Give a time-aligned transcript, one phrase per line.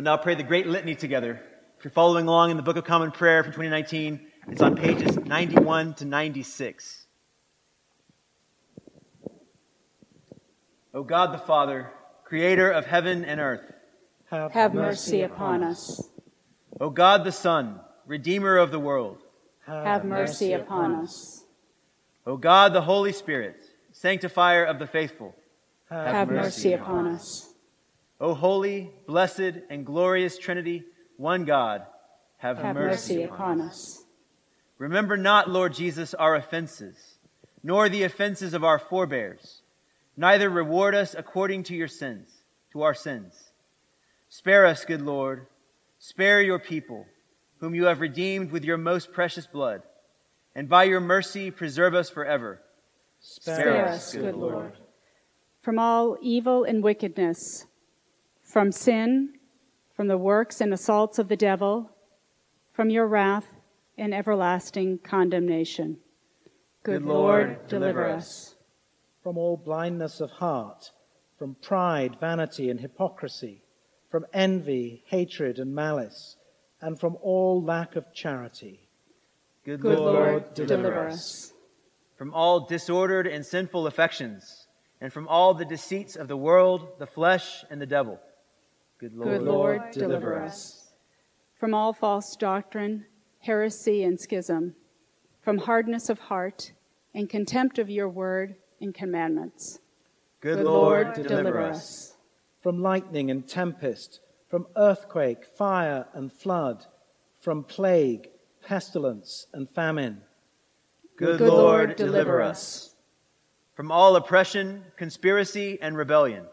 [0.00, 1.42] We'll now pray the great litany together.
[1.76, 5.18] If you're following along in the Book of Common Prayer for 2019, it's on pages
[5.18, 7.04] 91 to 96.
[10.94, 11.90] O God the Father,
[12.24, 13.74] creator of heaven and earth,
[14.30, 16.08] have, have mercy upon us.
[16.80, 19.18] O God the Son, redeemer of the world,
[19.66, 21.44] have mercy upon us.
[22.26, 23.60] O God the Holy Spirit,
[23.92, 25.34] sanctifier of the faithful,
[25.90, 27.49] have mercy upon us.
[28.20, 30.84] O holy, blessed, and glorious Trinity,
[31.16, 31.86] one God,
[32.36, 34.04] have, have mercy, mercy upon us.
[34.78, 36.96] Remember not, Lord Jesus, our offenses,
[37.62, 39.62] nor the offenses of our forebears,
[40.16, 42.28] neither reward us according to your sins,
[42.72, 43.50] to our sins.
[44.28, 45.46] Spare us, good Lord,
[45.98, 47.06] spare your people,
[47.58, 49.82] whom you have redeemed with your most precious blood,
[50.54, 52.60] and by your mercy preserve us forever.
[53.20, 54.72] Spare, spare us, good Lord.
[55.62, 57.66] From all evil and wickedness,
[58.50, 59.34] from sin,
[59.94, 61.90] from the works and assaults of the devil,
[62.72, 63.46] from your wrath
[63.96, 65.98] and everlasting condemnation.
[66.82, 68.56] Good, Good Lord, Lord, deliver us.
[69.22, 70.90] From all blindness of heart,
[71.38, 73.62] from pride, vanity, and hypocrisy,
[74.10, 76.36] from envy, hatred, and malice,
[76.80, 78.88] and from all lack of charity.
[79.64, 81.52] Good, Good Lord, Lord, deliver us.
[82.16, 84.66] From all disordered and sinful affections,
[85.00, 88.18] and from all the deceits of the world, the flesh, and the devil
[89.00, 90.90] Good Lord, Good Lord deliver us.
[91.58, 93.06] From all false doctrine,
[93.38, 94.74] heresy, and schism,
[95.40, 96.72] from hardness of heart
[97.14, 99.78] and contempt of your word and commandments.
[100.42, 102.12] Good, Good Lord, Lord deliver, deliver us.
[102.62, 106.84] From lightning and tempest, from earthquake, fire, and flood,
[107.40, 108.28] from plague,
[108.62, 110.20] pestilence, and famine.
[111.16, 112.94] Good, Good Lord, Lord deliver us.
[113.72, 116.44] From all oppression, conspiracy, and rebellion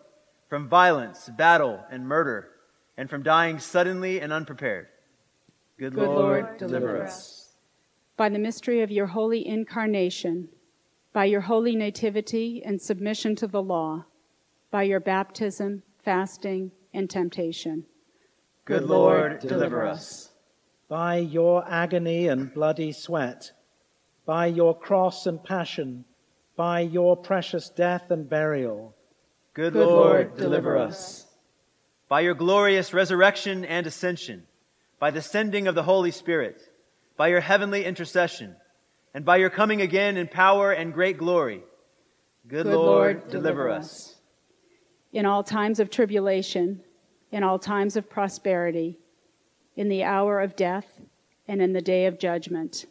[0.48, 2.50] from violence, battle, and murder,
[2.98, 4.88] and from dying suddenly and unprepared.
[5.78, 7.54] Good, Good Lord, Lord, deliver us.
[8.16, 10.50] By the mystery of your holy incarnation,
[11.14, 14.06] by your holy nativity and submission to the law,
[14.72, 17.86] by your baptism, fasting, and temptation.
[18.66, 20.32] Good, Good Lord, Lord, deliver us.
[20.90, 23.52] By your agony and bloody sweat,
[24.26, 26.06] by your cross and passion,
[26.56, 28.96] by your precious death and burial,
[29.58, 31.26] Good, Good Lord, Lord, deliver us.
[32.08, 34.44] By your glorious resurrection and ascension,
[35.00, 36.62] by the sending of the Holy Spirit,
[37.18, 38.56] by your heavenly intercession,
[39.16, 41.64] and by your coming again in power and great glory,
[42.48, 44.18] good, Good Lord, Lord, deliver us.
[45.12, 46.84] In all times of tribulation,
[47.32, 49.00] in all times of prosperity,
[49.76, 51.02] in the hour of death,
[51.48, 52.86] and in the day of judgment.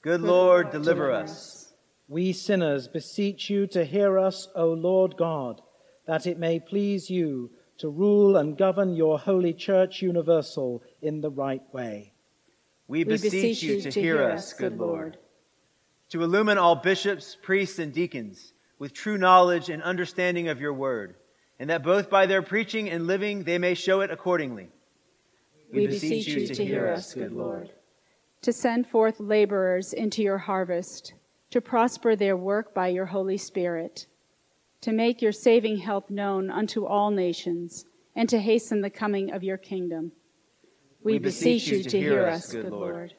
[0.00, 1.74] Good, Good Lord, Lord, deliver us.
[2.08, 5.60] We sinners beseech you to hear us, O Lord God
[6.08, 11.30] that it may please you to rule and govern your holy church universal in the
[11.30, 12.14] right way.
[12.88, 15.18] We, we beseech, you to, to hear us, good Lord.
[16.08, 21.16] To illumine all bishops, priests, and deacons with true knowledge and understanding of your word,
[21.58, 24.70] and that both by their preaching and living they may show it accordingly.
[25.70, 27.70] We, we beseech, beseech you to, to hear us, good Lord.
[28.42, 31.12] To send forth laborers into your harvest,
[31.50, 34.06] to prosper their work by your Holy Spirit
[34.80, 37.84] to make your saving help known unto all nations,
[38.14, 40.12] and to hasten the coming of your kingdom.
[41.02, 42.94] We, we beseech, beseech you to, to hear us, good Lord.
[42.94, 43.14] Lord.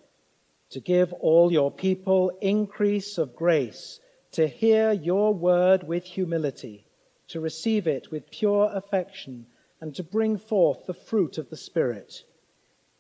[0.72, 4.00] To give all your people increase of grace,
[4.34, 6.86] to hear your word with humility,
[7.30, 9.48] to receive it with pure affection,
[9.82, 12.24] and to bring forth the fruit of the Spirit.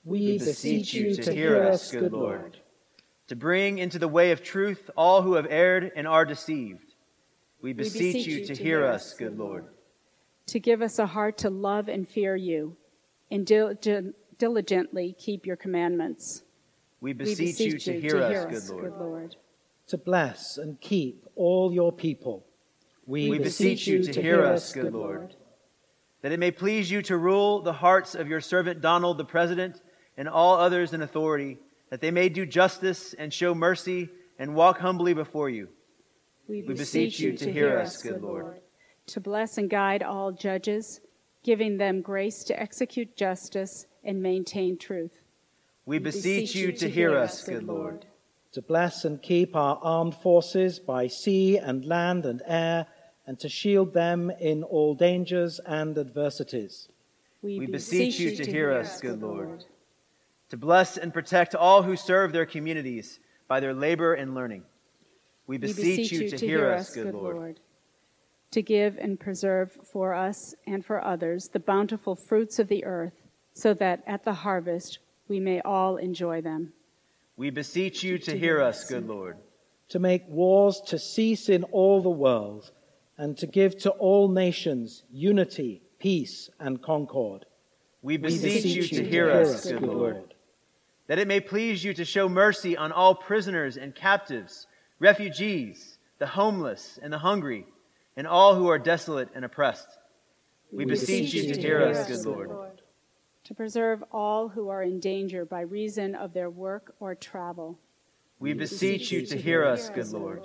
[0.03, 2.58] We, we beseech you to, to hear us, good Lord.
[3.28, 6.88] To bring into the way of truth all who have erred and are deceived
[7.62, 9.66] we beseech, we beseech you, to, to hear us, good Lord.
[10.47, 12.78] To give us a heart to love and fear you,
[13.30, 13.75] and dil-
[14.38, 16.44] diligently keep your commandments.
[17.02, 18.92] We beseech, we beseech you, to, hear, to hear us, us, good, Lord.
[18.92, 19.36] good Lord.
[19.88, 22.46] To bless and keep all your people.
[23.06, 25.20] We, we beseech, beseech you to, hear us, good Lord.
[25.20, 25.36] Lord.
[26.22, 29.82] That it may please you to rule the hearts of your servant Donald, the President,
[30.17, 31.58] and all others in authority,
[31.90, 35.70] that they may do justice and show mercy and walk humbly before you
[36.49, 38.59] we, we beseech you to hear us, good Lord.
[39.07, 40.99] To bless and guide all judges,
[41.43, 45.11] giving them grace to execute justice and maintain truth.
[45.85, 48.05] We beseech you to hear us, good Lord.
[48.53, 52.87] To bless and keep our armed forces by sea and land and air,
[53.28, 56.90] and to shield them in all dangers and adversities.
[57.43, 59.66] We, beseech you to hear us, good Lord.
[60.49, 64.63] To bless and protect all who serve their communities by their labor and learning.
[65.49, 67.35] We beseech, you, to, hear us, good Lord.
[67.35, 67.59] Lord.
[68.51, 73.16] To give and preserve for us and for others the bountiful fruits of the earth,
[73.53, 76.73] so that at the harvest we may all enjoy them.
[77.35, 79.37] We beseech you to hear us, good Lord.
[79.87, 82.69] To make wars to cease in all the world,
[83.17, 87.47] and to give to all nations unity, peace, and concord.
[88.03, 90.35] We beseech, you to hear us, good Lord.
[91.07, 94.67] That it may please you to show mercy on all prisoners and captives,
[94.99, 97.66] refugees, the homeless and the hungry,
[98.16, 99.87] and all who are desolate and oppressed.
[100.72, 102.81] We, beseech, you to hear us, good Lord.
[103.46, 107.79] To preserve all who are in danger by reason of their work or travel.
[108.37, 110.43] We beseech you to hear us, good Lord.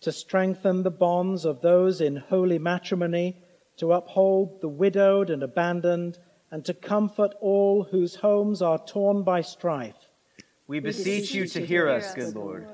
[0.00, 3.36] To strengthen the bonds of those in holy matrimony,
[3.76, 6.18] to uphold the widowed and abandoned,
[6.50, 9.94] and to comfort all whose homes are torn by strife.
[10.66, 12.68] We beseech you to hear us, good Lord.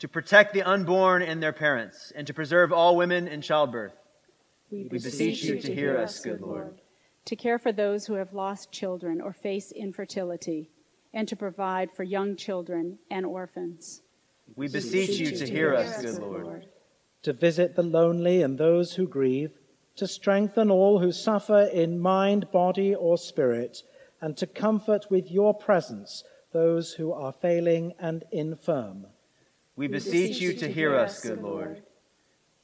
[0.00, 3.92] To protect the unborn and their parents, and to preserve all women in childbirth.
[4.70, 6.80] We beseech you to hear us, good Lord.
[7.26, 10.70] To care for those who have lost children or face infertility,
[11.12, 14.00] and to provide for young children and orphans.
[14.56, 16.66] We beseech you to hear us, good Lord.
[17.24, 19.52] To visit the lonely and those who grieve,
[19.96, 23.82] to strengthen all who suffer in mind, body, or spirit,
[24.22, 29.06] and to comfort with your presence those who are failing and infirm.
[29.76, 31.82] We beseech you to hear us, good Lord.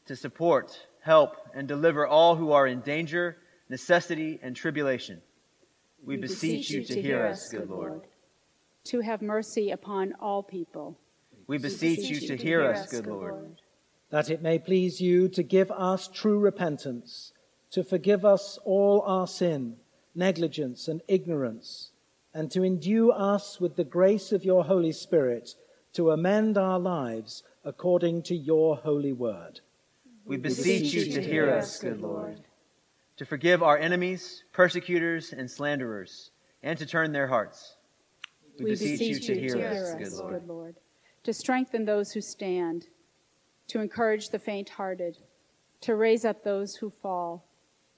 [0.06, 3.38] To support, help, and deliver all who are in danger,
[3.68, 5.22] necessity, and tribulation.
[6.04, 8.02] We beseech you to hear us, good Lord.
[8.84, 10.98] To have mercy upon all people.
[11.46, 13.60] We beseech you to hear us, good Lord.
[14.10, 17.32] That it may please you to give us true repentance,
[17.72, 19.76] to forgive us all our sin,
[20.14, 21.90] negligence, and ignorance,
[22.32, 25.54] and to endue us with the grace of your Holy Spirit
[25.96, 29.60] to amend our lives according to your holy word.
[30.26, 32.42] We beseech you to hear us, good Lord.
[33.16, 36.32] To forgive our enemies, persecutors, and slanderers,
[36.62, 37.76] and to turn their hearts.
[38.58, 40.32] We, beseech, you to hear us, good Lord.
[40.34, 40.76] good Lord.
[41.24, 42.88] To strengthen those who stand,
[43.68, 45.16] to encourage the faint hearted,
[45.80, 47.46] to raise up those who fall,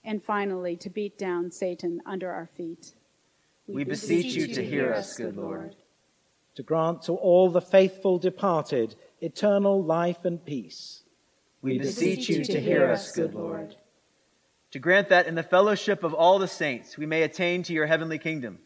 [0.05, 2.95] and finally to beat down Satan under our feet.
[3.67, 5.75] We beseech you to hear us, good Lord.
[6.59, 11.05] To grant to all the faithful departed eternal life and peace.
[11.63, 13.77] We beseech you to hear us, good Lord.
[14.73, 17.87] To grant that in the fellowship of all the saints we may attain to your
[17.87, 18.59] heavenly kingdom.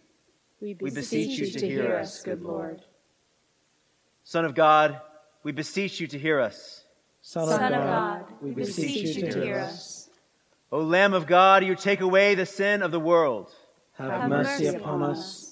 [0.59, 2.81] We beseech you to hear us, good Lord.
[4.25, 4.99] Son of God,
[5.43, 6.85] we beseech you to hear us.
[7.21, 10.09] Son of God, we beseech you to hear us.
[10.71, 13.51] O Lamb of God, you take away the sin of the world.
[13.99, 15.52] Have mercy upon us.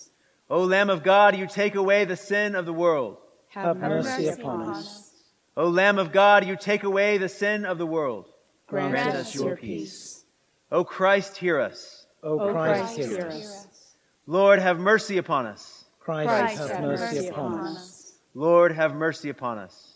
[0.50, 3.18] O Lamb of God, you take away the sin of the world.
[3.50, 5.12] Have mercy upon us.
[5.56, 8.26] O Lamb of God, you take away the sin of the world.
[8.66, 10.24] Grant us your peace.
[10.72, 12.06] O Christ, hear us.
[12.24, 13.94] O Christ, hear us.
[14.26, 15.84] Lord, have mercy upon us.
[16.00, 18.18] Christ, have mercy upon us.
[18.34, 19.94] Lord, have mercy upon us.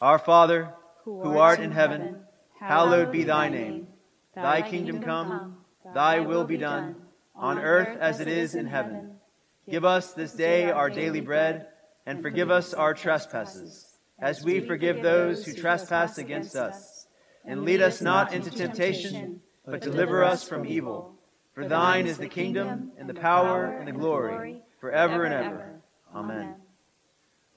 [0.00, 0.72] Our Father,
[1.04, 2.16] who art in heaven,
[2.60, 3.88] hallowed be thy name.
[4.34, 5.58] Thy kingdom come,
[5.94, 6.94] thy will be done,
[7.34, 9.19] on earth as it is in heaven.
[9.68, 11.66] Give us this day our daily bread,
[12.06, 17.06] and forgive us our trespasses, as we forgive those who trespass against us.
[17.44, 21.14] And lead us not into temptation, but deliver us from evil.
[21.54, 25.80] For thine is the kingdom, and the power, and the glory, forever and ever.
[26.14, 26.54] Amen.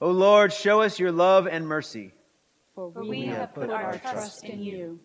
[0.00, 2.12] O Lord, show us your love and mercy.
[2.74, 5.00] For we have put our trust in you.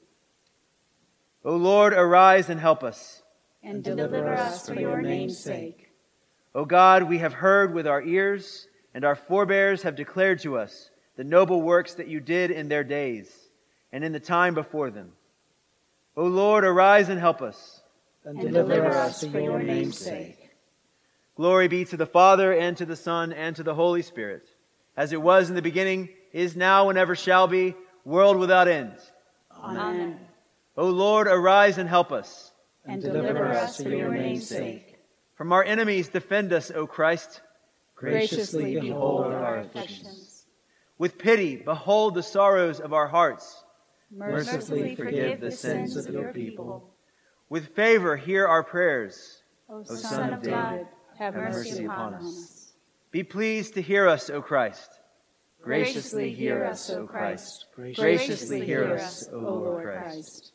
[1.45, 3.21] O Lord, arise and help us.
[3.63, 5.88] And deliver us for your name's sake.
[6.55, 10.89] O God, we have heard with our ears, and our forebears have declared to us
[11.15, 13.31] the noble works that you did in their days
[13.91, 15.11] and in the time before them.
[16.17, 17.81] O Lord, arise and help us.
[18.25, 20.49] And deliver us for your name's sake.
[21.35, 24.43] Glory be to the Father, and to the Son, and to the Holy Spirit,
[24.97, 28.93] as it was in the beginning, is now, and ever shall be, world without end.
[29.55, 30.19] Amen.
[30.75, 32.51] O Lord, arise and help us.
[32.85, 34.88] And deliver us for your name's sake.
[35.39, 37.39] From our enemies, defend us, O Christ.
[37.95, 40.43] Graciously behold our afflictions.
[40.97, 43.63] With pity, behold the sorrows of our hearts.
[44.11, 46.93] Mercifully forgive the sins of your people.
[47.47, 49.43] With favor, hear our prayers.
[49.69, 52.25] O Son of David, have mercy mercy upon upon us.
[52.25, 52.73] us.
[53.11, 54.99] Be pleased to hear us, O Christ.
[55.61, 57.67] Graciously hear us, O Christ.
[57.73, 60.51] Graciously hear us, O Lord Christ.